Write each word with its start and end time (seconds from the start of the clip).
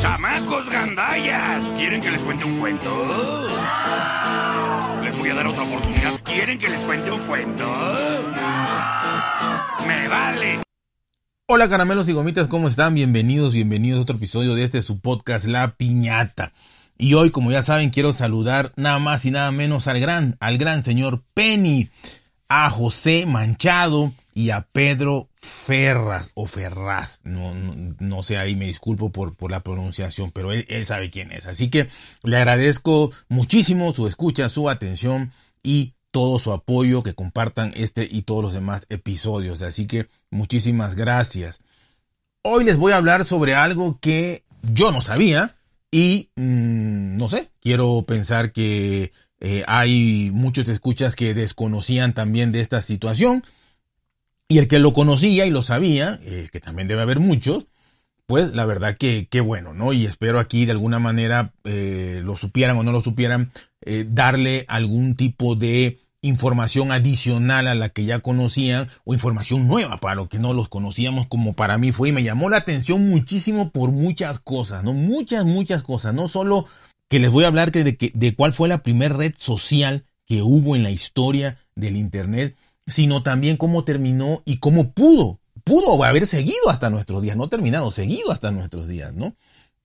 ¡Chamacos 0.00 0.70
gandallas! 0.70 1.64
¿Quieren 1.76 2.00
que 2.00 2.12
les 2.12 2.22
cuente 2.22 2.44
un 2.44 2.60
cuento? 2.60 3.48
Les 5.02 5.18
voy 5.18 5.30
a 5.30 5.34
dar 5.34 5.46
otra 5.48 5.64
oportunidad. 5.64 6.22
¿Quieren 6.22 6.56
que 6.56 6.68
les 6.68 6.80
cuente 6.82 7.10
un 7.10 7.20
cuento? 7.22 7.64
¡Me 9.86 10.06
vale! 10.06 10.62
Hola 11.48 11.68
caramelos 11.68 12.08
y 12.08 12.12
gomitas, 12.12 12.46
¿cómo 12.46 12.68
están? 12.68 12.94
Bienvenidos, 12.94 13.54
bienvenidos 13.54 13.98
a 13.98 14.02
otro 14.02 14.16
episodio 14.16 14.54
de 14.54 14.62
este 14.62 14.82
su 14.82 15.00
podcast 15.00 15.46
La 15.46 15.74
Piñata. 15.74 16.52
Y 16.96 17.14
hoy, 17.14 17.30
como 17.30 17.50
ya 17.50 17.62
saben, 17.62 17.90
quiero 17.90 18.12
saludar 18.12 18.72
nada 18.76 19.00
más 19.00 19.24
y 19.24 19.32
nada 19.32 19.50
menos 19.50 19.88
al 19.88 19.98
gran, 19.98 20.36
al 20.38 20.58
gran 20.58 20.84
señor 20.84 21.24
Penny, 21.34 21.88
a 22.48 22.70
José 22.70 23.26
Manchado 23.26 24.12
y 24.32 24.50
a 24.50 24.60
Pedro 24.60 25.27
Ferras 25.48 26.30
o 26.34 26.46
Ferraz. 26.46 27.20
No, 27.24 27.54
no, 27.54 28.22
sé, 28.22 28.38
ahí 28.38 28.54
me 28.54 28.66
disculpo 28.66 29.10
por, 29.10 29.36
por 29.36 29.50
la 29.50 29.62
pronunciación, 29.62 30.30
pero 30.30 30.52
él, 30.52 30.86
sabe 30.86 31.10
quién 31.10 31.32
es. 31.32 31.46
Así 31.46 31.70
que 31.70 31.88
le 32.22 32.36
agradezco 32.36 33.10
muchísimo 33.28 33.92
su 33.92 34.06
escucha, 34.06 34.48
su 34.48 34.68
atención 34.68 35.32
y 35.62 35.94
todo 36.10 36.38
su 36.38 36.52
apoyo, 36.52 37.02
que 37.02 37.14
compartan 37.14 37.72
este 37.74 38.08
y 38.10 38.22
todos 38.22 38.42
los 38.42 38.52
demás 38.52 38.86
episodios. 38.88 39.62
Así 39.62 39.86
que 39.86 40.08
muchísimas 40.30 40.94
gracias. 40.94 41.60
Hoy 42.42 42.64
les 42.64 42.76
voy 42.76 42.92
a 42.92 42.96
hablar 42.96 43.24
sobre 43.24 43.54
algo 43.54 43.98
que 44.00 44.44
yo 44.62 44.92
no 44.92 45.02
sabía 45.02 45.54
y 45.90 46.30
mm, 46.36 47.16
no 47.16 47.28
sé, 47.28 47.50
quiero 47.60 48.04
pensar 48.06 48.52
que 48.52 49.12
eh, 49.40 49.64
hay 49.66 50.30
muchos 50.32 50.68
escuchas 50.68 51.16
que 51.16 51.34
desconocían 51.34 52.14
también 52.14 52.52
de 52.52 52.60
esta 52.60 52.82
situación. 52.82 53.44
Y 54.48 54.58
el 54.58 54.68
que 54.68 54.78
lo 54.78 54.92
conocía 54.92 55.46
y 55.46 55.50
lo 55.50 55.62
sabía, 55.62 56.18
eh, 56.22 56.48
que 56.50 56.60
también 56.60 56.88
debe 56.88 57.02
haber 57.02 57.20
muchos, 57.20 57.66
pues 58.26 58.52
la 58.54 58.66
verdad 58.66 58.96
que 58.96 59.28
qué 59.30 59.40
bueno, 59.40 59.74
¿no? 59.74 59.92
Y 59.92 60.06
espero 60.06 60.38
aquí 60.38 60.64
de 60.64 60.72
alguna 60.72 60.98
manera 60.98 61.52
eh, 61.64 62.20
lo 62.24 62.36
supieran 62.36 62.76
o 62.76 62.82
no 62.82 62.92
lo 62.92 63.00
supieran, 63.00 63.50
darle 64.10 64.66
algún 64.68 65.14
tipo 65.16 65.54
de 65.54 65.98
información 66.20 66.90
adicional 66.90 67.68
a 67.68 67.74
la 67.74 67.90
que 67.90 68.04
ya 68.04 68.18
conocían 68.20 68.88
o 69.04 69.14
información 69.14 69.68
nueva 69.68 70.00
para 70.00 70.16
los 70.16 70.28
que 70.28 70.38
no 70.38 70.52
los 70.52 70.68
conocíamos 70.68 71.26
como 71.26 71.54
para 71.54 71.78
mí 71.78 71.92
fue 71.92 72.08
y 72.08 72.12
me 72.12 72.24
llamó 72.24 72.50
la 72.50 72.58
atención 72.58 73.08
muchísimo 73.08 73.70
por 73.70 73.92
muchas 73.92 74.40
cosas, 74.40 74.82
¿no? 74.82 74.94
Muchas, 74.94 75.44
muchas 75.44 75.82
cosas, 75.82 76.14
no 76.14 76.28
solo 76.28 76.66
que 77.08 77.20
les 77.20 77.30
voy 77.30 77.44
a 77.44 77.48
hablar 77.48 77.70
de, 77.70 77.96
que, 77.96 78.12
de 78.14 78.34
cuál 78.34 78.52
fue 78.52 78.68
la 78.68 78.82
primera 78.82 79.14
red 79.14 79.34
social 79.36 80.04
que 80.26 80.42
hubo 80.42 80.76
en 80.76 80.82
la 80.82 80.90
historia 80.90 81.58
del 81.74 81.96
Internet, 81.96 82.56
sino 82.88 83.22
también 83.22 83.56
cómo 83.56 83.84
terminó 83.84 84.42
y 84.44 84.58
cómo 84.58 84.92
pudo, 84.92 85.40
pudo 85.64 86.02
haber 86.02 86.26
seguido 86.26 86.68
hasta 86.68 86.90
nuestros 86.90 87.22
días, 87.22 87.36
no 87.36 87.48
terminado, 87.48 87.90
seguido 87.90 88.32
hasta 88.32 88.50
nuestros 88.50 88.88
días, 88.88 89.14
¿no? 89.14 89.36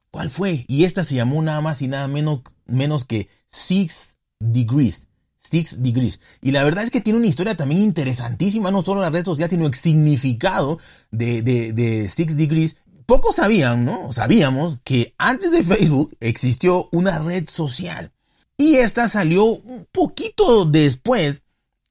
¿Cuál 0.09 0.29
fue? 0.29 0.65
Y 0.67 0.85
esta 0.85 1.03
se 1.03 1.15
llamó 1.15 1.41
nada 1.41 1.61
más 1.61 1.81
y 1.81 1.87
nada 1.87 2.07
menos, 2.07 2.41
menos 2.65 3.05
que 3.05 3.29
Six 3.47 4.15
Degrees. 4.39 5.07
Six 5.37 5.83
Degrees. 5.83 6.19
Y 6.41 6.51
la 6.51 6.63
verdad 6.63 6.83
es 6.85 6.91
que 6.91 7.01
tiene 7.01 7.19
una 7.19 7.27
historia 7.27 7.57
también 7.57 7.81
interesantísima, 7.81 8.71
no 8.71 8.81
solo 8.81 9.01
la 9.01 9.09
red 9.09 9.25
social, 9.25 9.49
sino 9.49 9.67
el 9.67 9.73
significado 9.73 10.79
de, 11.11 11.41
de, 11.41 11.73
de 11.73 12.07
Six 12.07 12.37
Degrees 12.37 12.77
pocos 13.05 13.35
sabían, 13.35 13.85
¿no? 13.85 14.11
Sabíamos 14.13 14.79
que 14.83 15.13
antes 15.17 15.51
de 15.51 15.63
Facebook 15.63 16.15
existió 16.19 16.89
una 16.91 17.19
red 17.19 17.47
social. 17.47 18.11
Y 18.57 18.75
esta 18.75 19.09
salió 19.09 19.45
un 19.45 19.87
poquito 19.91 20.65
después 20.65 21.42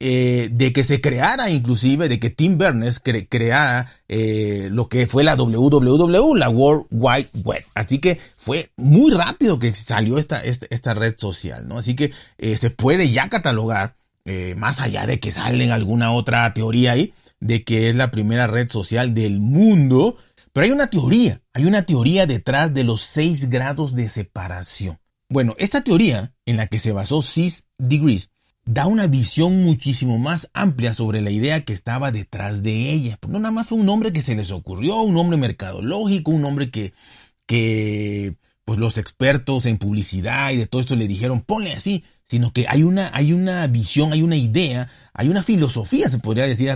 eh, 0.05 0.48
de 0.50 0.72
que 0.72 0.83
se 0.83 1.00
creara, 1.00 1.48
inclusive, 1.50 2.08
de 2.08 2.19
que 2.19 2.31
Tim 2.31 2.58
Berners 2.58 3.00
creara 3.00 3.92
eh, 4.08 4.69
lo 4.70 4.89
que 4.89 5.06
fue 5.06 5.22
la 5.22 5.36
WWW, 5.36 6.34
la 6.34 6.50
World 6.50 6.86
Wide 6.91 7.31
Web. 7.45 7.64
Así 7.75 7.98
que 7.98 8.19
fue 8.36 8.70
muy 8.77 9.12
rápido 9.12 9.58
que 9.58 9.73
salió 9.73 10.19
esta, 10.19 10.42
esta, 10.42 10.95
red 10.95 11.14
social, 11.17 11.69
¿no? 11.69 11.78
Así 11.78 11.95
que 11.95 12.12
eh, 12.39 12.56
se 12.56 12.70
puede 12.70 13.11
ya 13.11 13.28
catalogar, 13.28 13.95
más 14.56 14.80
allá 14.80 15.05
de 15.06 15.19
que 15.19 15.33
salen 15.33 15.73
alguna 15.73 16.12
otra 16.12 16.52
teoría 16.55 16.92
ahí, 16.92 17.12
de 17.41 17.64
que 17.64 17.89
es 17.89 17.96
la 17.96 18.12
primera 18.12 18.46
red 18.46 18.70
social 18.70 19.14
del 19.14 19.41
mundo 19.41 20.17
pero 20.52 20.67
hay 20.67 20.70
una 20.70 20.89
teoría, 20.89 21.41
hay 21.55 21.64
una 21.64 21.86
teoría 21.86 22.27
detrás 22.27 22.74
de 22.74 22.85
los 22.85 23.01
seis 23.01 23.48
grados 23.48 23.95
de 23.95 24.08
separación. 24.11 24.98
Bueno, 25.30 25.55
esta 25.58 25.83
teoría, 25.83 26.35
en 26.45 26.58
la 26.58 26.67
que 26.67 26.79
se 26.79 26.92
basó 26.92 27.23
Six 27.23 27.68
Degrees, 27.79 28.29
da 28.64 28.86
una 28.86 29.06
visión 29.06 29.64
muchísimo 29.64 30.18
más 30.18 30.50
amplia 30.55 30.95
sobre 30.95 31.20
la 31.20 31.30
idea 31.30 31.64
que 31.64 31.73
estaba 31.73 32.12
detrás 32.12 32.62
de 32.62 32.90
ella. 32.90 33.18
No 33.28 33.39
nada 33.39 33.52
más 33.52 33.68
fue 33.68 33.78
un 33.78 33.86
nombre 33.86 34.12
que 34.12 34.23
se 34.23 34.34
les 34.34 34.50
ocurrió, 34.50 35.00
un 35.02 35.14
nombre 35.14 35.36
mercadológico, 35.36 36.30
un 36.30 36.42
nombre 36.42 36.70
que, 36.70 36.92
que 37.46 38.36
pues 38.64 38.78
los 38.78 38.98
expertos 38.98 39.67
en 39.67 39.78
publicidad 39.78 40.52
y 40.52 40.56
de 40.56 40.67
todo 40.67 40.80
esto 40.80 40.96
le 40.96 41.08
dijeron, 41.08 41.42
ponle 41.42 41.73
así, 41.73 42.05
sino 42.24 42.52
que 42.52 42.67
hay 42.68 42.84
una, 42.84 43.11
hay 43.12 43.33
una 43.33 43.67
visión, 43.67 44.12
hay 44.12 44.23
una 44.23 44.36
idea, 44.36 44.89
hay 45.12 45.29
una 45.29 45.42
filosofía, 45.42 46.08
se 46.08 46.18
podría 46.18 46.46
decir, 46.46 46.73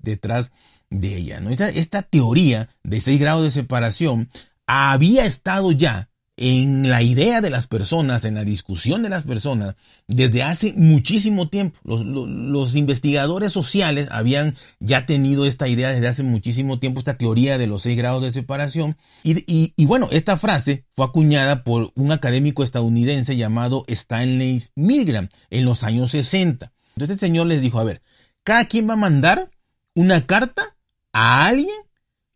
detrás, 0.00 0.52
de 0.90 1.16
ella. 1.16 1.40
¿no? 1.40 1.50
Esta 1.50 2.02
teoría 2.02 2.68
de 2.84 3.00
seis 3.00 3.18
grados 3.18 3.42
de 3.42 3.50
separación 3.50 4.28
había 4.66 5.24
estado 5.24 5.72
ya 5.72 6.08
en 6.36 6.90
la 6.90 7.02
idea 7.02 7.40
de 7.40 7.50
las 7.50 7.66
personas, 7.68 8.24
en 8.24 8.34
la 8.34 8.44
discusión 8.44 9.02
de 9.02 9.08
las 9.08 9.22
personas, 9.22 9.76
desde 10.08 10.42
hace 10.42 10.72
muchísimo 10.72 11.48
tiempo. 11.48 11.78
Los, 11.84 12.74
investigadores 12.74 13.52
sociales 13.52 14.08
habían 14.10 14.56
ya 14.80 15.06
tenido 15.06 15.46
esta 15.46 15.68
idea 15.68 15.92
desde 15.92 16.08
hace 16.08 16.22
muchísimo 16.24 16.80
tiempo, 16.80 16.98
esta 16.98 17.16
teoría 17.16 17.56
de 17.56 17.68
los 17.68 17.82
seis 17.82 17.96
grados 17.96 18.22
de 18.22 18.32
separación. 18.32 18.96
Y, 19.22 19.72
y 19.76 19.84
bueno, 19.86 20.08
esta 20.10 20.36
frase 20.36 20.86
fue 20.92 21.04
acuñada 21.04 21.62
por 21.62 21.92
un 21.94 22.10
académico 22.10 22.64
estadounidense 22.64 23.36
llamado 23.36 23.84
Stanley 23.86 24.62
Milgram 24.74 25.28
en 25.50 25.64
los 25.64 25.84
años 25.84 26.10
60. 26.10 26.72
Entonces 26.96 27.16
el 27.16 27.20
señor 27.20 27.46
les 27.46 27.60
dijo, 27.60 27.78
a 27.78 27.84
ver, 27.84 28.02
cada 28.42 28.66
quien 28.66 28.88
va 28.88 28.94
a 28.94 28.96
mandar 28.96 29.50
una 29.94 30.26
carta 30.26 30.76
a 31.12 31.46
alguien 31.46 31.74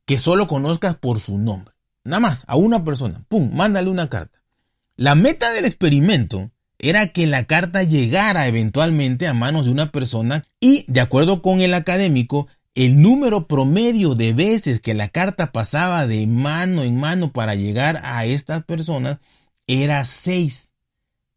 que 0.04 0.18
solo 0.18 0.46
conozcas 0.46 0.96
por 0.96 1.20
su 1.20 1.36
nombre. 1.36 1.74
Nada 2.08 2.20
más, 2.20 2.44
a 2.46 2.56
una 2.56 2.84
persona. 2.84 3.22
Pum, 3.28 3.50
mándale 3.52 3.90
una 3.90 4.08
carta. 4.08 4.40
La 4.96 5.14
meta 5.14 5.52
del 5.52 5.64
experimento 5.64 6.50
era 6.78 7.08
que 7.08 7.26
la 7.26 7.44
carta 7.44 7.82
llegara 7.82 8.46
eventualmente 8.46 9.26
a 9.26 9.34
manos 9.34 9.66
de 9.66 9.72
una 9.72 9.92
persona 9.92 10.44
y, 10.58 10.84
de 10.88 11.00
acuerdo 11.00 11.42
con 11.42 11.60
el 11.60 11.74
académico, 11.74 12.48
el 12.74 13.02
número 13.02 13.46
promedio 13.46 14.14
de 14.14 14.32
veces 14.32 14.80
que 14.80 14.94
la 14.94 15.08
carta 15.08 15.52
pasaba 15.52 16.06
de 16.06 16.26
mano 16.26 16.82
en 16.82 16.96
mano 16.96 17.32
para 17.32 17.54
llegar 17.54 18.00
a 18.04 18.24
estas 18.24 18.64
personas 18.64 19.18
era 19.66 20.04
6. 20.04 20.72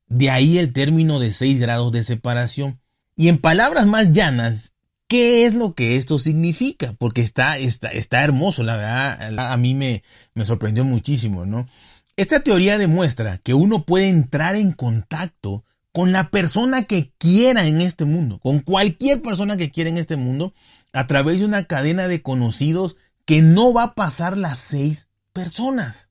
De 0.07 0.29
ahí 0.29 0.57
el 0.57 0.71
término 0.71 1.19
de 1.19 1.33
6 1.33 1.59
grados 1.59 1.91
de 1.91 2.03
separación. 2.03 2.79
Y 3.15 3.27
en 3.27 3.39
palabras 3.39 3.87
más 3.87 4.11
llanas, 4.11 4.70
¿Qué 5.11 5.45
es 5.45 5.55
lo 5.55 5.73
que 5.73 5.97
esto 5.97 6.19
significa? 6.19 6.95
Porque 6.97 7.19
está, 7.19 7.57
está, 7.57 7.89
está 7.89 8.23
hermoso, 8.23 8.63
la 8.63 8.77
verdad, 8.77 9.51
a 9.51 9.57
mí 9.57 9.75
me, 9.75 10.03
me 10.35 10.45
sorprendió 10.45 10.85
muchísimo, 10.85 11.45
¿no? 11.45 11.67
Esta 12.15 12.39
teoría 12.39 12.77
demuestra 12.77 13.37
que 13.37 13.53
uno 13.53 13.83
puede 13.83 14.07
entrar 14.07 14.55
en 14.55 14.71
contacto 14.71 15.65
con 15.91 16.13
la 16.13 16.29
persona 16.29 16.83
que 16.83 17.11
quiera 17.17 17.67
en 17.67 17.81
este 17.81 18.05
mundo, 18.05 18.39
con 18.39 18.59
cualquier 18.59 19.21
persona 19.21 19.57
que 19.57 19.69
quiera 19.69 19.89
en 19.89 19.97
este 19.97 20.15
mundo, 20.15 20.53
a 20.93 21.07
través 21.07 21.39
de 21.39 21.45
una 21.45 21.65
cadena 21.65 22.07
de 22.07 22.21
conocidos 22.21 22.95
que 23.25 23.41
no 23.41 23.73
va 23.73 23.83
a 23.83 23.95
pasar 23.95 24.37
las 24.37 24.59
seis 24.59 25.09
personas. 25.33 26.07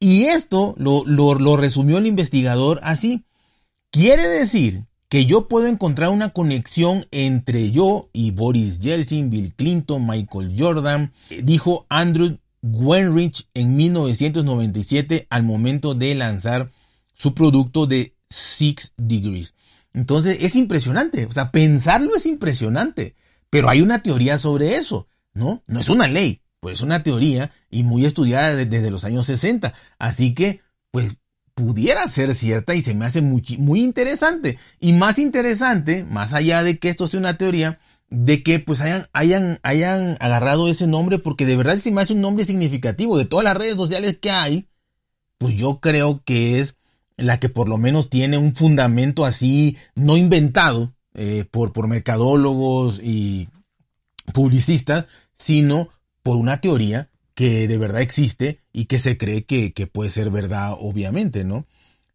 Y 0.00 0.24
esto 0.24 0.72
lo, 0.78 1.04
lo, 1.04 1.34
lo 1.34 1.58
resumió 1.58 1.98
el 1.98 2.06
investigador 2.06 2.80
así. 2.82 3.26
Quiere 3.90 4.26
decir 4.26 4.87
que 5.08 5.24
yo 5.24 5.48
puedo 5.48 5.66
encontrar 5.66 6.10
una 6.10 6.30
conexión 6.30 7.04
entre 7.10 7.70
yo 7.70 8.10
y 8.12 8.30
Boris 8.30 8.80
Yeltsin, 8.80 9.30
Bill 9.30 9.54
Clinton, 9.54 10.06
Michael 10.06 10.54
Jordan, 10.56 11.12
dijo 11.42 11.86
Andrew 11.88 12.38
Wenrich 12.62 13.46
en 13.54 13.76
1997 13.76 15.26
al 15.30 15.44
momento 15.44 15.94
de 15.94 16.14
lanzar 16.14 16.70
su 17.14 17.34
producto 17.34 17.86
de 17.86 18.14
Six 18.28 18.92
Degrees. 18.96 19.54
Entonces 19.94 20.38
es 20.40 20.54
impresionante, 20.56 21.24
o 21.24 21.32
sea, 21.32 21.50
pensarlo 21.50 22.14
es 22.14 22.26
impresionante, 22.26 23.16
pero 23.50 23.68
hay 23.68 23.80
una 23.80 24.02
teoría 24.02 24.36
sobre 24.36 24.76
eso, 24.76 25.08
¿no? 25.32 25.62
No 25.66 25.80
es 25.80 25.88
una 25.88 26.06
ley, 26.06 26.42
pues 26.60 26.78
es 26.78 26.82
una 26.82 27.02
teoría 27.02 27.50
y 27.70 27.82
muy 27.82 28.04
estudiada 28.04 28.54
desde 28.54 28.90
los 28.90 29.04
años 29.04 29.26
60. 29.26 29.72
Así 29.98 30.34
que, 30.34 30.60
pues 30.90 31.16
pudiera 31.58 32.06
ser 32.06 32.36
cierta 32.36 32.76
y 32.76 32.82
se 32.82 32.94
me 32.94 33.04
hace 33.04 33.20
muy, 33.20 33.42
muy 33.58 33.82
interesante. 33.82 34.58
Y 34.78 34.92
más 34.92 35.18
interesante, 35.18 36.04
más 36.04 36.32
allá 36.32 36.62
de 36.62 36.78
que 36.78 36.88
esto 36.88 37.08
sea 37.08 37.18
una 37.18 37.36
teoría, 37.36 37.80
de 38.10 38.44
que 38.44 38.60
pues 38.60 38.80
hayan, 38.80 39.08
hayan, 39.12 39.58
hayan 39.64 40.16
agarrado 40.20 40.68
ese 40.68 40.86
nombre, 40.86 41.18
porque 41.18 41.46
de 41.46 41.56
verdad 41.56 41.74
se 41.74 41.90
me 41.90 42.04
un 42.10 42.20
nombre 42.20 42.44
significativo. 42.44 43.18
De 43.18 43.24
todas 43.24 43.42
las 43.42 43.56
redes 43.56 43.74
sociales 43.74 44.18
que 44.20 44.30
hay, 44.30 44.68
pues 45.36 45.56
yo 45.56 45.80
creo 45.80 46.22
que 46.24 46.60
es 46.60 46.76
la 47.16 47.40
que 47.40 47.48
por 47.48 47.68
lo 47.68 47.76
menos 47.76 48.08
tiene 48.08 48.38
un 48.38 48.54
fundamento 48.54 49.24
así, 49.24 49.76
no 49.96 50.16
inventado 50.16 50.94
eh, 51.14 51.44
por, 51.50 51.72
por 51.72 51.88
mercadólogos 51.88 53.00
y 53.02 53.48
publicistas, 54.32 55.06
sino 55.32 55.88
por 56.22 56.36
una 56.36 56.60
teoría 56.60 57.07
que 57.38 57.68
de 57.68 57.78
verdad 57.78 58.02
existe 58.02 58.58
y 58.72 58.86
que 58.86 58.98
se 58.98 59.16
cree 59.16 59.44
que, 59.44 59.70
puede 59.86 60.10
ser 60.10 60.28
verdad, 60.28 60.72
obviamente, 60.76 61.44
¿no? 61.44 61.66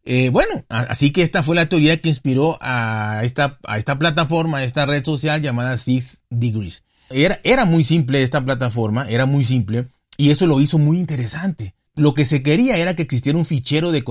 Eh, 0.04 0.28
bueno, 0.28 0.66
así 0.68 1.12
que 1.12 1.22
esta 1.22 1.42
fue 1.42 1.56
la 1.56 1.70
teoría 1.70 1.98
que 1.98 2.10
inspiró 2.10 2.58
a 2.60 3.22
esta, 3.24 3.58
a 3.66 3.78
esta 3.78 3.98
plataforma, 3.98 4.58
a 4.58 4.64
esta 4.64 4.84
red 4.84 5.02
social 5.02 5.40
llamada 5.40 5.78
Six 5.78 6.20
Degrees. 6.28 6.84
Era, 7.08 7.40
era 7.42 7.64
muy 7.64 7.84
simple 7.84 8.22
esta 8.22 8.44
plataforma, 8.44 9.08
era 9.08 9.24
muy 9.24 9.46
simple, 9.46 9.88
y 10.18 10.28
eso 10.28 10.46
lo 10.46 10.60
hizo 10.60 10.76
muy 10.76 10.98
interesante. 10.98 11.74
Lo 11.94 12.12
que 12.12 12.26
se 12.26 12.42
quería 12.42 12.76
era 12.76 12.94
que 12.94 13.00
existiera 13.00 13.38
un 13.38 13.46
fichero 13.46 13.92
de, 13.92 14.04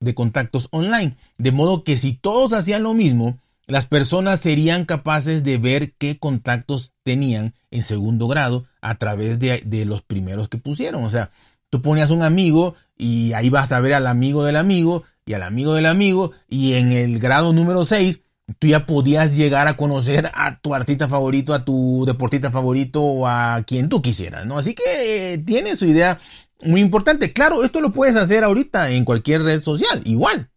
de 0.00 0.14
contactos 0.14 0.68
online, 0.70 1.18
de 1.36 1.52
modo 1.52 1.84
que 1.84 1.98
si 1.98 2.14
todos 2.14 2.54
hacían 2.54 2.84
lo 2.84 2.94
mismo, 2.94 3.38
las 3.66 3.86
personas 3.86 4.40
serían 4.40 4.84
capaces 4.84 5.42
de 5.42 5.58
ver 5.58 5.94
qué 5.94 6.18
contactos 6.18 6.92
tenían 7.02 7.54
en 7.70 7.84
segundo 7.84 8.28
grado 8.28 8.66
a 8.80 8.96
través 8.96 9.38
de, 9.38 9.84
los 9.86 10.02
primeros 10.02 10.48
que 10.48 10.58
pusieron. 10.58 11.04
O 11.04 11.10
sea, 11.10 11.30
tú 11.70 11.80
ponías 11.82 12.10
un 12.10 12.22
amigo 12.22 12.74
y 12.96 13.32
ahí 13.32 13.48
vas 13.48 13.72
a 13.72 13.80
ver 13.80 13.94
al 13.94 14.06
amigo 14.06 14.44
del 14.44 14.56
amigo 14.56 15.04
y 15.26 15.32
al 15.32 15.42
amigo 15.42 15.74
del 15.74 15.86
amigo 15.86 16.32
y 16.48 16.74
en 16.74 16.92
el 16.92 17.18
grado 17.18 17.52
número 17.52 17.84
6 17.84 18.20
tú 18.58 18.66
ya 18.66 18.84
podías 18.84 19.34
llegar 19.34 19.68
a 19.68 19.76
conocer 19.76 20.30
a 20.34 20.60
tu 20.60 20.74
artista 20.74 21.08
favorito, 21.08 21.54
a 21.54 21.64
tu 21.64 22.04
deportista 22.06 22.50
favorito 22.50 23.02
o 23.02 23.26
a 23.26 23.62
quien 23.66 23.88
tú 23.88 24.02
quisieras, 24.02 24.44
¿no? 24.44 24.58
Así 24.58 24.74
que 24.74 25.32
eh, 25.32 25.38
tiene 25.38 25.76
su 25.76 25.86
idea 25.86 26.18
muy 26.62 26.82
importante. 26.82 27.32
Claro, 27.32 27.64
esto 27.64 27.80
lo 27.80 27.92
puedes 27.92 28.16
hacer 28.16 28.44
ahorita 28.44 28.90
en 28.90 29.04
cualquier 29.04 29.42
red 29.42 29.62
social, 29.62 30.02
igual. 30.04 30.50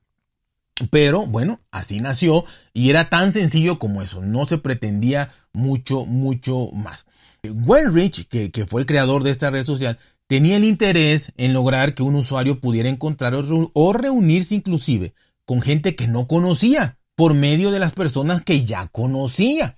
Pero 0.91 1.25
bueno, 1.25 1.59
así 1.71 1.99
nació 1.99 2.45
y 2.73 2.89
era 2.89 3.09
tan 3.09 3.33
sencillo 3.33 3.79
como 3.79 4.01
eso, 4.01 4.21
no 4.21 4.45
se 4.45 4.59
pretendía 4.59 5.31
mucho, 5.51 6.05
mucho 6.05 6.69
más. 6.73 7.05
Wellrich, 7.43 8.27
que, 8.27 8.51
que 8.51 8.65
fue 8.65 8.81
el 8.81 8.87
creador 8.87 9.23
de 9.23 9.31
esta 9.31 9.49
red 9.49 9.65
social, 9.65 9.97
tenía 10.27 10.57
el 10.57 10.65
interés 10.65 11.31
en 11.37 11.53
lograr 11.53 11.95
que 11.95 12.03
un 12.03 12.15
usuario 12.15 12.59
pudiera 12.59 12.89
encontrar 12.89 13.33
o 13.35 13.93
reunirse 13.93 14.55
inclusive 14.55 15.13
con 15.45 15.61
gente 15.61 15.95
que 15.95 16.07
no 16.07 16.27
conocía 16.27 16.97
por 17.15 17.33
medio 17.33 17.71
de 17.71 17.79
las 17.79 17.93
personas 17.93 18.41
que 18.41 18.65
ya 18.65 18.87
conocía. 18.87 19.77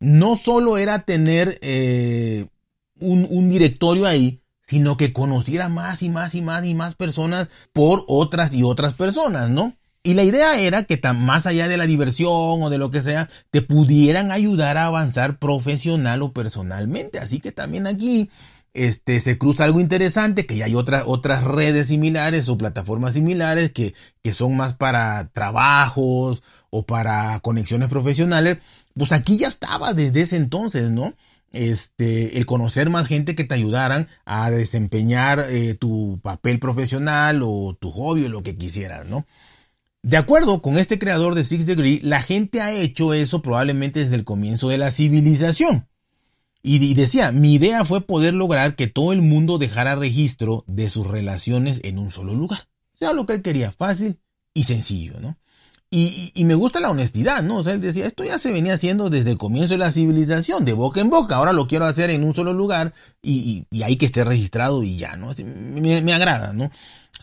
No 0.00 0.34
solo 0.34 0.78
era 0.78 1.04
tener 1.04 1.58
eh, 1.62 2.46
un, 2.98 3.28
un 3.30 3.48
directorio 3.48 4.06
ahí, 4.06 4.40
sino 4.62 4.96
que 4.96 5.12
conociera 5.12 5.68
más 5.68 6.02
y 6.02 6.08
más 6.08 6.34
y 6.34 6.42
más 6.42 6.64
y 6.64 6.74
más 6.74 6.96
personas 6.96 7.48
por 7.72 8.02
otras 8.08 8.52
y 8.54 8.64
otras 8.64 8.94
personas, 8.94 9.50
¿no? 9.50 9.76
Y 10.04 10.14
la 10.14 10.24
idea 10.24 10.58
era 10.58 10.82
que 10.82 11.00
más 11.14 11.46
allá 11.46 11.68
de 11.68 11.76
la 11.76 11.86
diversión 11.86 12.62
o 12.62 12.70
de 12.70 12.78
lo 12.78 12.90
que 12.90 13.02
sea, 13.02 13.28
te 13.50 13.62
pudieran 13.62 14.32
ayudar 14.32 14.76
a 14.76 14.86
avanzar 14.86 15.38
profesional 15.38 16.22
o 16.22 16.32
personalmente. 16.32 17.20
Así 17.20 17.38
que 17.38 17.52
también 17.52 17.86
aquí 17.86 18.28
este, 18.74 19.20
se 19.20 19.38
cruza 19.38 19.64
algo 19.64 19.80
interesante, 19.80 20.46
que 20.46 20.56
ya 20.56 20.64
hay 20.64 20.74
otras 20.74 21.04
otras 21.06 21.44
redes 21.44 21.88
similares 21.88 22.48
o 22.48 22.58
plataformas 22.58 23.12
similares 23.12 23.70
que, 23.70 23.94
que 24.22 24.32
son 24.32 24.56
más 24.56 24.74
para 24.74 25.28
trabajos 25.32 26.42
o 26.70 26.84
para 26.84 27.38
conexiones 27.40 27.88
profesionales. 27.88 28.58
Pues 28.94 29.12
aquí 29.12 29.36
ya 29.36 29.48
estaba 29.48 29.94
desde 29.94 30.22
ese 30.22 30.36
entonces, 30.36 30.90
¿no? 30.90 31.14
Este, 31.52 32.38
el 32.38 32.46
conocer 32.46 32.88
más 32.88 33.06
gente 33.06 33.34
que 33.34 33.44
te 33.44 33.54
ayudaran 33.54 34.08
a 34.24 34.50
desempeñar 34.50 35.46
eh, 35.50 35.74
tu 35.74 36.18
papel 36.22 36.58
profesional 36.58 37.42
o 37.44 37.76
tu 37.78 37.90
hobby 37.90 38.24
o 38.24 38.28
lo 38.30 38.42
que 38.42 38.54
quisieras, 38.54 39.06
¿no? 39.06 39.26
De 40.02 40.16
acuerdo 40.16 40.62
con 40.62 40.78
este 40.78 40.98
creador 40.98 41.36
de 41.36 41.44
Six 41.44 41.64
Degree, 41.64 42.00
la 42.02 42.20
gente 42.20 42.60
ha 42.60 42.72
hecho 42.72 43.14
eso 43.14 43.40
probablemente 43.40 44.00
desde 44.00 44.16
el 44.16 44.24
comienzo 44.24 44.68
de 44.68 44.78
la 44.78 44.90
civilización. 44.90 45.86
Y, 46.64 46.94
decía, 46.94 47.32
mi 47.32 47.54
idea 47.54 47.84
fue 47.84 48.02
poder 48.02 48.34
lograr 48.34 48.76
que 48.76 48.86
todo 48.86 49.12
el 49.12 49.20
mundo 49.20 49.58
dejara 49.58 49.96
registro 49.96 50.64
de 50.68 50.88
sus 50.88 51.08
relaciones 51.08 51.80
en 51.82 51.98
un 51.98 52.12
solo 52.12 52.34
lugar. 52.34 52.68
O 52.94 52.98
sea, 52.98 53.12
lo 53.12 53.26
que 53.26 53.32
él 53.32 53.42
quería, 53.42 53.72
fácil 53.72 54.20
y 54.54 54.64
sencillo, 54.64 55.18
¿no? 55.20 55.38
Y, 55.90 56.32
me 56.44 56.54
gusta 56.54 56.80
la 56.80 56.90
honestidad, 56.90 57.42
¿no? 57.42 57.58
O 57.58 57.62
sea, 57.62 57.74
él 57.74 57.80
decía, 57.80 58.06
esto 58.06 58.24
ya 58.24 58.38
se 58.38 58.52
venía 58.52 58.74
haciendo 58.74 59.10
desde 59.10 59.32
el 59.32 59.38
comienzo 59.38 59.74
de 59.74 59.78
la 59.78 59.92
civilización, 59.92 60.64
de 60.64 60.72
boca 60.72 61.00
en 61.00 61.10
boca, 61.10 61.36
ahora 61.36 61.52
lo 61.52 61.66
quiero 61.66 61.84
hacer 61.84 62.10
en 62.10 62.24
un 62.24 62.32
solo 62.32 62.54
lugar 62.54 62.94
y, 63.20 63.66
y 63.70 63.82
ahí 63.82 63.96
que 63.96 64.06
esté 64.06 64.24
registrado 64.24 64.82
y 64.82 64.96
ya, 64.96 65.16
¿no? 65.16 65.32
Me, 65.44 66.00
me, 66.00 66.12
agrada, 66.14 66.54
¿no? 66.54 66.70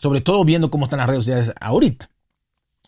Sobre 0.00 0.20
todo 0.20 0.44
viendo 0.44 0.70
cómo 0.70 0.84
están 0.84 0.98
las 0.98 1.08
redes 1.08 1.24
sociales 1.24 1.52
ahorita. 1.60 2.10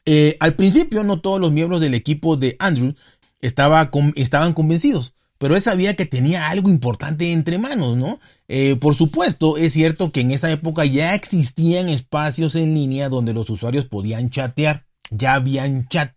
Eh, 0.04 0.36
al 0.40 0.54
principio 0.54 1.04
no 1.04 1.20
todos 1.20 1.40
los 1.40 1.52
miembros 1.52 1.80
del 1.80 1.94
equipo 1.94 2.36
de 2.36 2.56
Andrew 2.58 2.94
estaba 3.40 3.90
estaban 4.14 4.52
convencidos, 4.52 5.14
pero 5.38 5.56
él 5.56 5.62
sabía 5.62 5.94
que 5.94 6.06
tenía 6.06 6.48
algo 6.48 6.70
importante 6.70 7.32
entre 7.32 7.58
manos, 7.58 7.96
¿no? 7.96 8.20
Eh, 8.48 8.76
por 8.76 8.94
supuesto, 8.94 9.56
es 9.56 9.72
cierto 9.72 10.12
que 10.12 10.20
en 10.20 10.30
esa 10.30 10.50
época 10.50 10.84
ya 10.84 11.14
existían 11.14 11.88
espacios 11.88 12.54
en 12.54 12.74
línea 12.74 13.08
donde 13.08 13.34
los 13.34 13.50
usuarios 13.50 13.86
podían 13.86 14.30
chatear, 14.30 14.86
ya 15.10 15.34
habían 15.34 15.88
chat. 15.88 16.14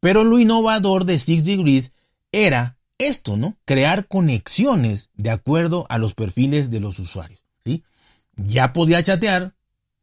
Pero 0.00 0.24
lo 0.24 0.38
innovador 0.38 1.04
de 1.04 1.18
Six 1.18 1.44
Degrees 1.44 1.92
era 2.32 2.78
esto, 2.98 3.36
¿no? 3.36 3.56
Crear 3.64 4.06
conexiones 4.06 5.10
de 5.14 5.30
acuerdo 5.30 5.86
a 5.88 5.98
los 5.98 6.14
perfiles 6.14 6.70
de 6.70 6.80
los 6.80 6.98
usuarios, 6.98 7.44
¿sí? 7.62 7.84
Ya 8.36 8.72
podía 8.72 9.02
chatear, 9.02 9.54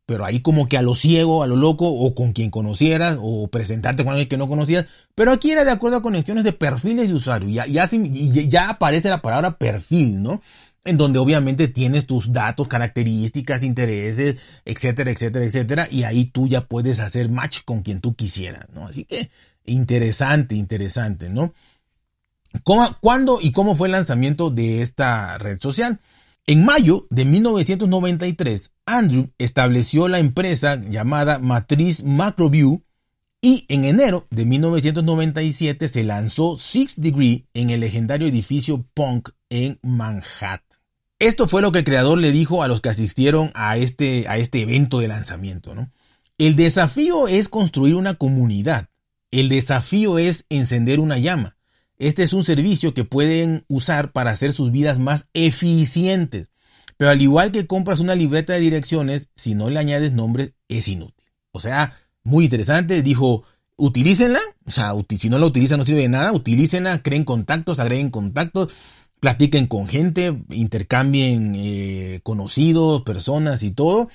pero 0.07 0.23
ahí 0.23 0.39
como 0.39 0.69
que 0.69 0.77
a 0.77 0.81
lo 0.81 0.95
ciego, 0.95 1.43
a 1.43 1.47
lo 1.47 1.57
loco, 1.57 1.85
o 1.85 2.15
con 2.15 2.31
quien 2.31 2.49
conocieras, 2.49 3.17
o 3.19 3.49
presentarte 3.49 4.05
con 4.05 4.13
alguien 4.13 4.29
que 4.29 4.37
no 4.37 4.47
conocías, 4.47 4.85
pero 5.13 5.33
aquí 5.33 5.51
era 5.51 5.65
de 5.65 5.71
acuerdo 5.71 5.97
a 5.97 6.01
conexiones 6.01 6.45
de 6.45 6.53
perfiles 6.53 7.09
de 7.09 7.13
usuario, 7.13 7.49
ya, 7.49 7.67
ya, 7.67 7.85
ya 7.89 8.69
aparece 8.69 9.09
la 9.09 9.21
palabra 9.21 9.57
perfil, 9.57 10.23
¿no? 10.23 10.41
En 10.85 10.97
donde 10.97 11.19
obviamente 11.19 11.67
tienes 11.67 12.07
tus 12.07 12.31
datos, 12.31 12.69
características, 12.69 13.63
intereses, 13.63 14.37
etcétera, 14.63 15.11
etcétera, 15.11 15.43
etcétera, 15.43 15.87
y 15.91 16.03
ahí 16.03 16.23
tú 16.23 16.47
ya 16.47 16.61
puedes 16.61 17.01
hacer 17.01 17.29
match 17.29 17.59
con 17.65 17.81
quien 17.81 17.99
tú 17.99 18.15
quisieras, 18.15 18.65
¿no? 18.73 18.87
Así 18.87 19.03
que 19.03 19.29
interesante, 19.65 20.55
interesante, 20.55 21.27
¿no? 21.27 21.53
¿Cómo, 22.63 22.97
¿Cuándo 23.01 23.39
y 23.41 23.51
cómo 23.51 23.75
fue 23.75 23.89
el 23.89 23.91
lanzamiento 23.91 24.51
de 24.51 24.81
esta 24.81 25.37
red 25.37 25.59
social? 25.59 25.99
En 26.49 26.63
mayo 26.63 27.07
de 27.09 27.25
1993, 27.25 28.71
Andrew 28.85 29.31
estableció 29.37 30.07
la 30.07 30.19
empresa 30.19 30.79
llamada 30.79 31.39
Matriz 31.39 32.05
Macroview 32.05 32.83
y 33.41 33.65
en 33.67 33.83
enero 33.83 34.27
de 34.29 34.45
1997 34.45 35.89
se 35.89 36.05
lanzó 36.05 36.57
Six 36.57 37.01
Degree 37.01 37.49
en 37.53 37.69
el 37.69 37.81
legendario 37.81 38.29
edificio 38.29 38.85
Punk 38.93 39.31
en 39.49 39.77
Manhattan. 39.81 40.61
Esto 41.19 41.49
fue 41.49 41.61
lo 41.61 41.73
que 41.73 41.79
el 41.79 41.83
creador 41.83 42.17
le 42.17 42.31
dijo 42.31 42.63
a 42.63 42.69
los 42.69 42.79
que 42.79 42.89
asistieron 42.89 43.51
a 43.53 43.75
este, 43.75 44.25
a 44.29 44.37
este 44.37 44.61
evento 44.61 44.99
de 44.99 45.09
lanzamiento. 45.09 45.75
¿no? 45.75 45.91
El 46.37 46.55
desafío 46.55 47.27
es 47.27 47.49
construir 47.49 47.95
una 47.95 48.13
comunidad. 48.13 48.87
El 49.31 49.49
desafío 49.49 50.17
es 50.17 50.45
encender 50.47 51.01
una 51.01 51.17
llama. 51.17 51.56
Este 51.99 52.23
es 52.23 52.33
un 52.33 52.43
servicio 52.43 52.93
que 52.93 53.03
pueden 53.03 53.65
usar 53.67 54.11
para 54.11 54.31
hacer 54.31 54.53
sus 54.53 54.71
vidas 54.71 54.99
más 54.99 55.27
eficientes. 55.33 56.49
Pero 56.97 57.11
al 57.11 57.21
igual 57.21 57.51
que 57.51 57.67
compras 57.67 57.99
una 57.99 58.15
libreta 58.15 58.53
de 58.53 58.59
direcciones, 58.59 59.29
si 59.35 59.55
no 59.55 59.69
le 59.69 59.79
añades 59.79 60.11
nombres, 60.11 60.53
es 60.67 60.87
inútil. 60.87 61.27
O 61.51 61.59
sea, 61.59 61.97
muy 62.23 62.45
interesante. 62.45 63.01
Dijo, 63.01 63.43
utilícenla. 63.77 64.39
O 64.65 64.71
sea, 64.71 64.93
si 65.17 65.29
no 65.29 65.39
la 65.39 65.45
utilizan 65.45 65.79
no 65.79 65.85
sirve 65.85 66.01
de 66.01 66.09
nada. 66.09 66.31
Utilícenla, 66.33 67.01
creen 67.01 67.23
contactos, 67.23 67.79
agreguen 67.79 68.09
contactos, 68.09 68.73
platiquen 69.19 69.67
con 69.67 69.87
gente, 69.87 70.37
intercambien 70.49 71.53
eh, 71.55 72.19
conocidos, 72.23 73.03
personas 73.03 73.63
y 73.63 73.71
todo. 73.71 74.09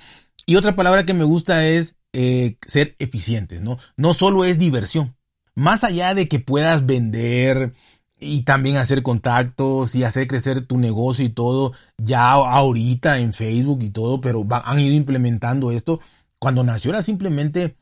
Y 0.47 0.57
otra 0.57 0.77
palabra 0.77 1.07
que 1.07 1.15
me 1.15 1.25
gusta 1.25 1.67
es 1.67 1.95
eh, 2.13 2.59
ser 2.67 2.95
eficientes, 2.99 3.61
¿no? 3.61 3.79
No 3.97 4.15
solo 4.15 4.45
es 4.45 4.59
diversión 4.59 5.17
más 5.55 5.85
allá 5.85 6.15
de 6.15 6.29
que 6.29 6.41
puedas 6.41 6.87
vender 6.87 7.75
y 8.19 8.43
también 8.43 8.77
hacer 8.77 9.03
contactos 9.03 9.95
y 9.95 10.05
hacer 10.05 10.27
crecer 10.27 10.65
tu 10.67 10.79
negocio 10.79 11.25
y 11.25 11.31
todo, 11.31 11.73
ya 11.99 12.33
ahorita 12.33 13.19
en 13.19 13.33
Facebook 13.33 13.83
y 13.83 13.91
todo, 13.91 14.21
pero 14.21 14.47
han 14.51 14.79
ido 14.79 14.95
implementando 14.95 15.73
esto. 15.73 16.01
Cuando 16.39 16.65
nació 16.65 16.93
era 16.93 17.03
simplemente 17.03 17.77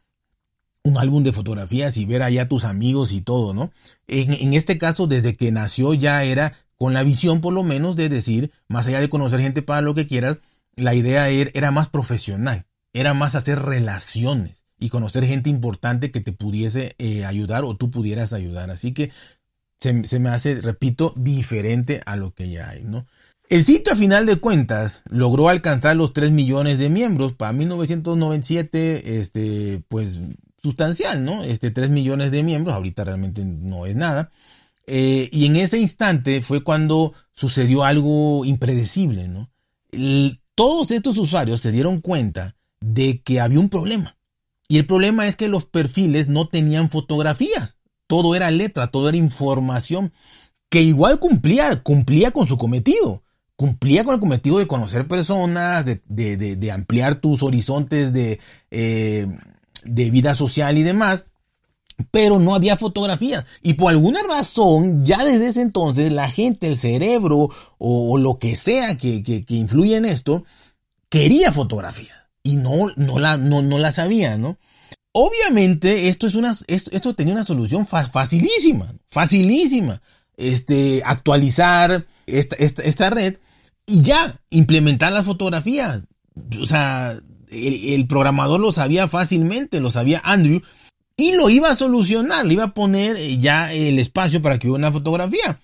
un 0.82 0.96
álbum 0.96 1.22
de 1.22 1.32
fotografías 1.32 1.96
y 1.98 2.06
ver 2.06 2.22
allá 2.22 2.42
a 2.42 2.48
tus 2.48 2.64
amigos 2.64 3.12
y 3.12 3.20
todo, 3.20 3.52
¿no? 3.52 3.70
En, 4.06 4.54
este 4.54 4.78
caso, 4.78 5.06
desde 5.06 5.36
que 5.36 5.52
nació 5.52 5.92
ya 5.92 6.24
era 6.24 6.56
con 6.76 6.94
la 6.94 7.02
visión 7.02 7.42
por 7.42 7.52
lo 7.52 7.62
menos 7.62 7.96
de 7.96 8.08
decir, 8.08 8.50
más 8.66 8.86
allá 8.86 9.00
de 9.00 9.10
conocer 9.10 9.40
gente 9.40 9.60
para 9.60 9.82
lo 9.82 9.94
que 9.94 10.06
quieras, 10.06 10.38
la 10.76 10.94
idea 10.94 11.28
era, 11.28 11.50
era 11.52 11.70
más 11.70 11.88
profesional, 11.90 12.64
era 12.94 13.12
más 13.12 13.34
hacer 13.34 13.60
relaciones 13.60 14.64
y 14.80 14.88
conocer 14.88 15.25
gente 15.25 15.50
importante 15.50 16.10
que 16.10 16.20
te 16.20 16.32
pudiese 16.32 16.94
eh, 16.99 17.25
ayudar 17.25 17.64
o 17.64 17.76
tú 17.76 17.90
pudieras 17.90 18.32
ayudar. 18.32 18.70
Así 18.70 18.92
que 18.92 19.12
se, 19.80 20.18
me 20.18 20.30
hace, 20.30 20.60
repito, 20.60 21.14
diferente 21.16 22.00
a 22.06 22.16
lo 22.16 22.34
que 22.34 22.50
ya 22.50 22.70
hay, 22.70 22.82
¿no? 22.82 23.06
El 23.49 23.64
sitio 23.64 23.92
a 23.92 23.96
final 23.96 24.26
de 24.26 24.37
cuentas 24.37 25.02
logró 25.08 25.49
alcanzar 25.49 25.96
los 25.96 26.12
3 26.12 26.30
millones 26.30 26.78
de 26.78 26.88
miembros 26.88 27.34
para 27.34 27.52
1997, 27.52 29.18
este, 29.18 29.82
pues 29.88 30.20
sustancial, 30.62 31.25
¿no? 31.25 31.42
Este 31.42 31.70
3 31.70 31.90
millones 31.90 32.30
de 32.30 32.42
miembros, 32.42 32.75
ahorita 32.75 33.04
realmente 33.04 33.44
no 33.44 33.87
es 33.87 33.96
nada. 33.96 34.30
Eh, 34.87 35.28
y 35.32 35.46
en 35.46 35.56
ese 35.56 35.78
instante 35.78 36.42
fue 36.42 36.62
cuando 36.62 37.12
sucedió 37.32 37.84
algo 37.84 38.44
impredecible, 38.44 39.28
¿no? 39.28 39.50
todos 40.54 40.90
estos 40.90 41.16
usuarios 41.16 41.60
se 41.60 41.72
dieron 41.72 42.00
cuenta 42.00 42.54
de 42.80 43.22
que 43.22 43.40
había 43.40 43.58
un 43.58 43.70
problema. 43.70 44.16
Y 44.70 44.78
el 44.78 44.86
problema 44.86 45.26
es 45.26 45.34
que 45.34 45.48
los 45.48 45.64
perfiles 45.64 46.28
no 46.28 46.46
tenían 46.46 46.90
fotografías. 46.90 47.76
Todo 48.06 48.36
era 48.36 48.52
letra, 48.52 48.86
todo 48.86 49.08
era 49.08 49.16
información 49.16 50.12
que 50.68 50.80
igual 50.80 51.18
cumplía, 51.18 51.82
cumplía 51.82 52.30
con 52.30 52.46
su 52.46 52.56
cometido. 52.56 53.24
Cumplía 53.56 54.04
con 54.04 54.14
el 54.14 54.20
cometido 54.20 54.58
de 54.58 54.68
conocer 54.68 55.08
personas, 55.08 55.84
de, 55.84 56.70
ampliar 56.72 57.16
tus 57.16 57.42
horizontes 57.42 58.12
de, 58.12 58.38
eh, 58.70 59.26
de 59.82 60.10
vida 60.12 60.36
social 60.36 60.78
y 60.78 60.84
demás 60.84 61.24
pero 62.12 62.38
no 62.38 62.54
había 62.54 62.76
fotografías. 62.76 63.44
Y 63.62 63.74
por 63.74 63.90
alguna 63.90 64.20
razón, 64.22 65.04
ya 65.04 65.22
desde 65.22 65.48
ese 65.48 65.60
entonces, 65.60 66.10
la 66.10 66.30
gente, 66.30 66.68
el 66.68 66.78
cerebro 66.78 67.50
o, 67.76 68.16
lo 68.16 68.38
que 68.38 68.56
sea 68.56 68.96
que, 68.96 69.22
que, 69.22 69.44
influye 69.54 69.96
en 69.96 70.06
esto, 70.06 70.44
quería 71.10 71.52
fotografías. 71.52 72.29
Y 72.42 72.56
no, 72.56 72.88
no, 72.97 73.18
la, 73.18 73.37
no, 73.37 73.62
no 73.62 73.78
la 73.78 73.92
sabía, 73.92 74.38
¿no? 74.38 74.59
Obviamente, 75.12 76.09
esto, 76.09 76.26
es 76.26 76.35
una, 76.35 76.56
esto, 76.68 77.14
tenía 77.14 77.35
una 77.35 77.44
solución 77.44 77.87
facilísima, 77.87 78.92
facilísima. 79.09 80.00
Este, 80.37 81.02
actualizar 81.04 82.06
esta, 82.26 82.56
esta, 82.56 83.11
red 83.11 83.37
y 83.85 84.02
ya 84.02 84.40
implementar 84.49 85.12
las 85.12 85.25
fotografías. 85.25 86.00
O 86.61 86.66
sea, 86.66 87.20
el, 87.50 87.90
el 87.90 88.06
programador 88.06 88.61
lo 88.61 88.73
sabía 88.73 89.06
fácilmente, 89.09 89.80
lo 89.80 89.90
sabía 89.90 90.23
Andrew, 90.25 90.62
y 91.20 91.32
lo 91.32 91.50
iba 91.50 91.70
a 91.70 91.76
solucionar, 91.76 92.47
le 92.47 92.54
iba 92.54 92.64
a 92.64 92.75
poner 92.75 93.16
eh, 93.16 93.37
ya 93.37 93.73
el 93.75 93.99
espacio 93.99 94.40
para 94.40 94.59
que 94.59 94.68
hubiera 94.68 94.88
una 94.88 94.92
fotografía. 94.92 95.61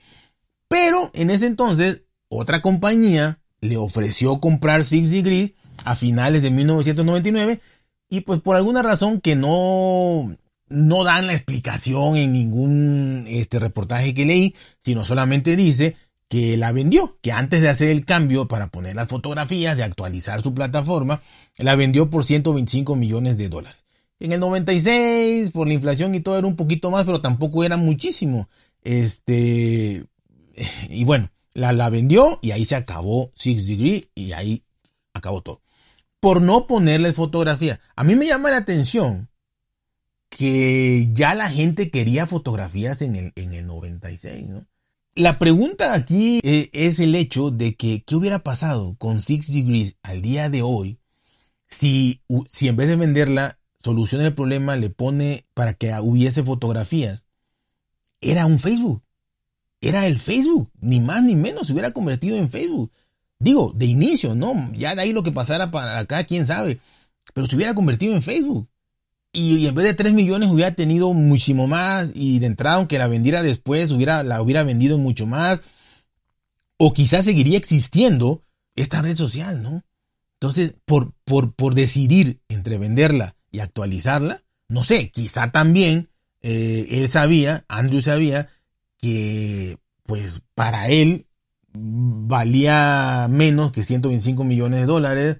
Pero 0.69 1.11
en 1.15 1.31
ese 1.31 1.47
entonces, 1.47 2.03
otra 2.29 2.61
compañía 2.61 3.39
le 3.63 3.79
ofreció 3.79 4.39
comprar 4.39 4.85
Six 4.85 5.11
Degrees 5.11 5.55
a 5.85 5.97
finales 5.97 6.43
de 6.43 6.51
1999 6.51 7.61
y 8.09 8.21
pues 8.21 8.41
por 8.41 8.57
alguna 8.57 8.83
razón 8.83 9.21
que 9.21 9.37
no, 9.37 10.37
no 10.69 11.05
dan 11.05 11.27
la 11.27 11.35
explicación 11.35 12.17
en 12.17 12.33
ningún 12.33 13.25
este, 13.29 13.59
reportaje 13.59 14.15
que 14.15 14.27
leí, 14.27 14.55
sino 14.79 15.05
solamente 15.05 15.57
dice 15.57 15.97
que 16.29 16.57
la 16.57 16.73
vendió, 16.73 17.19
que 17.23 17.33
antes 17.33 17.63
de 17.63 17.69
hacer 17.69 17.89
el 17.89 18.05
cambio 18.05 18.49
para 18.49 18.69
poner 18.69 18.97
las 18.97 19.09
fotografías, 19.09 19.77
de 19.77 19.85
actualizar 19.85 20.43
su 20.43 20.55
plataforma, 20.55 21.23
la 21.57 21.77
vendió 21.77 22.11
por 22.11 22.25
125 22.25 22.97
millones 22.97 23.37
de 23.37 23.49
dólares. 23.49 23.85
En 24.19 24.33
el 24.33 24.41
96, 24.41 25.51
por 25.51 25.69
la 25.69 25.75
inflación 25.75 26.15
y 26.15 26.21
todo, 26.21 26.39
era 26.39 26.47
un 26.47 26.57
poquito 26.57 26.91
más, 26.91 27.05
pero 27.05 27.21
tampoco 27.21 27.65
era 27.65 27.77
muchísimo. 27.77 28.49
Este, 28.83 30.05
y 30.89 31.05
bueno, 31.05 31.31
la, 31.53 31.73
la 31.73 31.91
vendió 31.91 32.39
y 32.43 32.53
ahí 32.53 32.65
se 32.65 32.77
acabó 32.77 33.31
Six 33.35 33.67
Degree 33.67 34.09
y 34.15 34.33
ahí 34.33 34.63
acabó 35.13 35.43
todo. 35.43 35.61
Por 36.21 36.43
no 36.43 36.67
ponerle 36.67 37.13
fotografía. 37.13 37.81
A 37.95 38.05
mí 38.05 38.17
me 38.17 38.27
llama 38.27 38.51
la 38.51 38.59
atención 38.59 39.29
que 40.29 41.09
ya 41.13 41.35
la 41.35 41.49
gente 41.51 41.91
quería 41.91 42.27
fotografías 42.27 43.01
en 43.03 43.17
el, 43.17 43.33
en 43.37 43.55
el 43.55 43.67
96, 43.67 44.47
¿no? 44.49 44.67
La 45.15 45.39
pregunta 45.39 45.95
aquí 45.95 46.41
eh, 46.43 46.69
es 46.75 46.99
el 46.99 47.15
hecho 47.15 47.51
de 47.51 47.75
que, 47.75 48.05
¿qué 48.05 48.17
hubiera 48.17 48.41
pasado 48.41 48.97
con 48.99 49.23
Six 49.23 49.51
Degrees 49.51 49.97
al 50.03 50.21
día 50.21 50.51
de 50.51 50.61
hoy 50.61 50.99
si, 51.69 52.23
si 52.49 52.69
en 52.69 52.77
vez 52.77 52.89
de 52.89 52.97
venderla 52.97 53.59
soluciona 53.83 54.27
el 54.27 54.35
problema, 54.35 54.77
le 54.77 54.91
pone 54.91 55.45
para 55.55 55.75
que 55.75 55.93
hubiese 56.01 56.43
fotografías. 56.43 57.27
Era 58.21 58.47
un 58.47 58.59
Facebook. 58.59 59.03
Era 59.81 60.07
el 60.07 60.19
Facebook. 60.19 60.71
Ni 60.81 61.01
más 61.01 61.23
ni 61.23 61.37
menos 61.37 61.67
se 61.67 61.73
hubiera 61.73 61.93
convertido 61.93 62.37
en 62.37 62.51
Facebook. 62.51 62.93
Digo, 63.39 63.73
de 63.75 63.87
inicio, 63.87 64.35
¿no? 64.35 64.73
Ya 64.73 64.95
de 64.95 65.03
ahí 65.03 65.13
lo 65.13 65.23
que 65.23 65.33
pasara 65.33 65.71
para 65.71 65.99
acá, 65.99 66.25
quién 66.25 66.47
sabe. 66.47 66.81
Pero 67.35 67.47
se 67.47 67.57
hubiera 67.57 67.75
convertido 67.75 68.15
en 68.15 68.23
Facebook. 68.23 68.69
Y, 69.33 69.67
en 69.67 69.75
vez 69.75 69.85
de 69.85 69.95
3 69.95 70.13
millones 70.15 70.49
hubiera 70.49 70.75
tenido 70.75 71.13
muchísimo 71.13 71.67
más. 71.67 72.13
Y 72.15 72.39
de 72.39 72.47
entrada, 72.47 72.77
aunque 72.77 72.99
la 72.99 73.09
vendiera 73.09 73.43
después, 73.43 73.93
hubiera, 73.93 74.23
la 74.23 74.41
hubiera 74.41 74.63
vendido 74.63 74.99
mucho 74.99 75.27
más. 75.27 75.61
O 76.79 76.93
quizás 76.93 77.25
seguiría 77.25 77.59
existiendo 77.59 78.43
esta 78.75 79.03
red 79.03 79.17
social, 79.17 79.63
¿no? 79.63 79.85
Entonces, 80.35 80.75
por, 80.85 81.13
por, 81.25 81.55
por 81.55 81.75
decidir 81.75 82.41
entre 82.49 82.79
venderla 82.79 83.37
y 83.51 83.61
actualizarla. 83.61 84.43
No 84.69 84.85
sé, 84.85 85.11
quizá 85.11 85.51
también 85.51 86.09
eh, 86.43 86.87
él 86.91 87.09
sabía, 87.09 87.65
Andrew 87.69 88.03
sabía, 88.03 88.49
que 88.99 89.79
pues 90.05 90.43
para 90.55 90.89
él 90.89 91.26
valía 91.79 93.29
menos 93.31 93.73
que 93.73 93.83
125 93.83 94.45
millones 94.45 94.81
de 94.81 94.87
dólares 94.87 95.39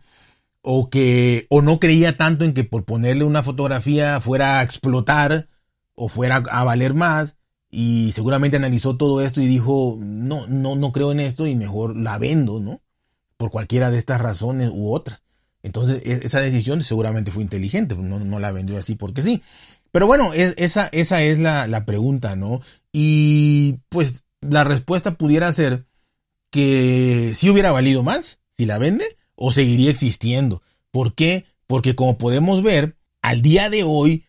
o 0.63 0.91
que 0.91 1.47
o 1.51 1.63
no 1.63 1.79
creía 1.81 2.17
tanto 2.17 2.45
en 2.45 2.55
que 2.55 2.65
por 2.65 2.85
ponerle 2.85 3.25
una 3.25 3.43
fotografía 3.43 4.21
fuera 4.21 4.59
a 4.59 4.63
explotar 4.63 5.49
o 5.95 6.09
fuera 6.09 6.37
a 6.51 6.65
valer 6.65 6.95
más 6.95 7.37
y 7.71 8.13
seguramente 8.13 8.57
analizó 8.57 8.97
todo 8.97 9.23
esto 9.23 9.41
y 9.41 9.47
dijo 9.47 9.97
no 10.01 10.47
no 10.47 10.77
no 10.77 10.93
creo 10.93 11.13
en 11.13 11.21
esto 11.21 11.47
y 11.47 11.57
mejor 11.57 11.97
la 11.97 12.19
vendo 12.19 12.61
no 12.61 12.81
por 13.37 13.51
cualquiera 13.51 13.91
de 13.91 13.99
estas 13.99 14.21
razones 14.21 14.71
u 14.73 14.93
otras 14.93 15.23
entonces, 15.67 16.01
e, 16.05 16.25
esa 16.25 16.41
decisión 16.41 16.81
seguramente 16.81 17.33
fue 17.33 17.43
inteligente, 17.43 17.97
no, 17.97 18.21
no 18.21 18.39
la 18.39 18.53
vendió 18.53 18.79
así 18.79 18.95
porque 18.95 19.21
sí. 19.21 19.43
Pero 19.91 20.07
bueno, 20.07 20.33
esa, 20.33 20.87
esa 20.93 21.23
es 21.23 21.39
la, 21.39 21.85
pregunta, 21.87 22.37
¿no? 22.37 22.61
Y 22.93 23.81
pues 23.89 24.25
la 24.41 24.63
respuesta 24.63 25.15
pudiera 25.15 25.51
ser 25.53 25.87
que 26.51 27.33
si 27.35 27.51
hubiera 27.51 27.73
valido 27.73 28.03
más 28.03 28.39
si 28.51 28.65
la 28.65 28.79
vende 28.79 29.05
o 29.35 29.53
seguiría 29.53 29.91
existiendo. 29.91 30.63
¿Por 30.91 31.15
qué? 31.15 31.45
Porque 31.67 31.95
como 31.95 32.17
podemos 32.19 32.63
ver, 32.63 32.97
al 33.23 33.43
día 33.43 33.71
de 33.71 33.83
hoy, 33.85 34.25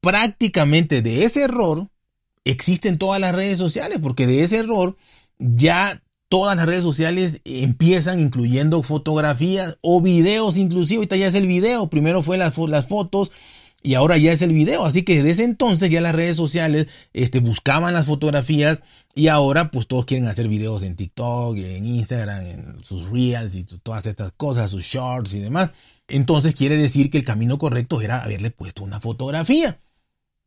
prácticamente 0.00 1.02
de 1.02 1.24
ese 1.24 1.42
error 1.42 1.88
existen 2.44 2.96
todas 2.96 3.20
las 3.20 3.34
redes 3.34 3.58
sociales, 3.58 3.98
porque 4.02 4.26
de 4.26 4.42
ese 4.42 4.58
error 4.58 4.96
ya 5.38 6.02
todas 6.28 6.56
las 6.56 6.66
redes 6.66 6.82
sociales 6.82 7.40
empiezan 7.44 8.20
incluyendo 8.20 8.82
fotografías 8.82 9.78
o 9.80 10.00
videos 10.00 10.56
inclusive. 10.56 10.98
Ahorita 10.98 11.16
ya 11.16 11.26
es 11.26 11.34
el 11.34 11.46
video. 11.46 11.88
Primero 11.88 12.22
fue 12.22 12.38
las 12.38 12.54
fotos 12.86 13.30
y 13.86 13.94
ahora 13.94 14.18
ya 14.18 14.32
es 14.32 14.42
el 14.42 14.52
video. 14.52 14.84
Así 14.84 15.04
que 15.04 15.16
desde 15.16 15.30
ese 15.30 15.44
entonces 15.44 15.90
ya 15.90 16.00
las 16.00 16.16
redes 16.16 16.34
sociales 16.34 16.88
este, 17.12 17.38
buscaban 17.38 17.94
las 17.94 18.06
fotografías 18.06 18.82
y 19.14 19.28
ahora 19.28 19.70
pues 19.70 19.86
todos 19.86 20.06
quieren 20.06 20.26
hacer 20.26 20.48
videos 20.48 20.82
en 20.82 20.96
TikTok, 20.96 21.56
en 21.56 21.86
Instagram, 21.86 22.44
en 22.46 22.84
sus 22.84 23.10
reels 23.10 23.54
y 23.54 23.62
todas 23.62 24.04
estas 24.06 24.32
cosas, 24.32 24.72
sus 24.72 24.82
shorts 24.82 25.34
y 25.34 25.40
demás. 25.40 25.70
Entonces 26.08 26.56
quiere 26.56 26.76
decir 26.76 27.10
que 27.10 27.18
el 27.18 27.24
camino 27.24 27.58
correcto 27.58 28.00
era 28.00 28.24
haberle 28.24 28.50
puesto 28.50 28.82
una 28.82 29.00
fotografía. 29.00 29.78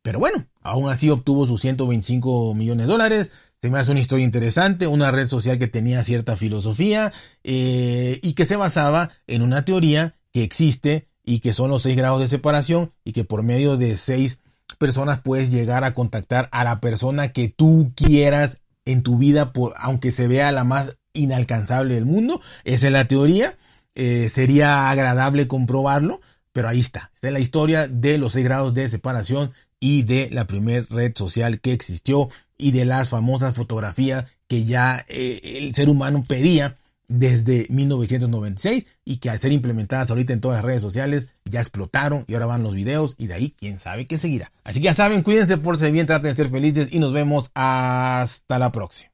Pero 0.02 0.18
bueno, 0.18 0.46
aún 0.60 0.90
así 0.90 1.08
obtuvo 1.08 1.46
sus 1.46 1.62
125 1.62 2.54
millones 2.54 2.86
de 2.86 2.92
dólares 2.92 3.30
se 3.56 3.70
me 3.70 3.78
hace 3.78 3.90
una 3.90 4.00
historia 4.00 4.24
interesante, 4.24 4.86
una 4.86 5.10
red 5.10 5.28
social 5.28 5.58
que 5.58 5.66
tenía 5.66 6.02
cierta 6.02 6.34
filosofía 6.36 7.12
eh, 7.44 8.18
y 8.22 8.32
que 8.32 8.46
se 8.46 8.56
basaba 8.56 9.10
en 9.26 9.42
una 9.42 9.66
teoría 9.66 10.16
que 10.32 10.42
existe 10.42 11.09
y 11.30 11.38
que 11.38 11.52
son 11.52 11.70
los 11.70 11.82
seis 11.82 11.96
grados 11.96 12.18
de 12.18 12.26
separación 12.26 12.92
y 13.04 13.12
que 13.12 13.22
por 13.22 13.44
medio 13.44 13.76
de 13.76 13.96
seis 13.96 14.40
personas 14.78 15.20
puedes 15.20 15.52
llegar 15.52 15.84
a 15.84 15.94
contactar 15.94 16.48
a 16.50 16.64
la 16.64 16.80
persona 16.80 17.32
que 17.32 17.48
tú 17.48 17.92
quieras 17.94 18.58
en 18.84 19.04
tu 19.04 19.16
vida, 19.16 19.52
por, 19.52 19.72
aunque 19.78 20.10
se 20.10 20.26
vea 20.26 20.50
la 20.50 20.64
más 20.64 20.96
inalcanzable 21.12 21.94
del 21.94 22.04
mundo. 22.04 22.40
Esa 22.64 22.88
es 22.88 22.92
la 22.92 23.06
teoría. 23.06 23.56
Eh, 23.94 24.28
sería 24.28 24.90
agradable 24.90 25.46
comprobarlo, 25.46 26.20
pero 26.52 26.66
ahí 26.66 26.80
está. 26.80 27.12
Esta 27.14 27.28
es 27.28 27.32
la 27.32 27.38
historia 27.38 27.86
de 27.86 28.18
los 28.18 28.32
seis 28.32 28.44
grados 28.44 28.74
de 28.74 28.88
separación 28.88 29.52
y 29.78 30.02
de 30.02 30.30
la 30.32 30.48
primer 30.48 30.88
red 30.90 31.12
social 31.14 31.60
que 31.60 31.72
existió 31.72 32.28
y 32.58 32.72
de 32.72 32.86
las 32.86 33.08
famosas 33.08 33.54
fotografías 33.54 34.24
que 34.48 34.64
ya 34.64 35.06
eh, 35.06 35.58
el 35.58 35.76
ser 35.76 35.90
humano 35.90 36.24
pedía 36.26 36.74
desde 37.10 37.66
1996 37.68 38.86
y 39.04 39.16
que 39.16 39.30
al 39.30 39.38
ser 39.38 39.52
implementadas 39.52 40.10
ahorita 40.10 40.32
en 40.32 40.40
todas 40.40 40.58
las 40.58 40.64
redes 40.64 40.80
sociales 40.80 41.26
ya 41.44 41.60
explotaron 41.60 42.24
y 42.28 42.34
ahora 42.34 42.46
van 42.46 42.62
los 42.62 42.74
videos 42.74 43.16
y 43.18 43.26
de 43.26 43.34
ahí 43.34 43.54
quién 43.58 43.78
sabe 43.78 44.06
qué 44.06 44.16
seguirá. 44.16 44.52
Así 44.64 44.78
que 44.78 44.84
ya 44.84 44.94
saben, 44.94 45.22
cuídense, 45.22 45.58
por 45.58 45.76
ser 45.76 45.92
bien, 45.92 46.06
traten 46.06 46.30
de 46.30 46.36
ser 46.36 46.48
felices 46.48 46.88
y 46.90 47.00
nos 47.00 47.12
vemos 47.12 47.50
hasta 47.54 48.58
la 48.58 48.70
próxima. 48.72 49.09